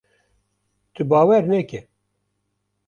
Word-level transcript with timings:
Tu 0.93 1.03
bawer 1.09 1.47
neke! 1.49 1.87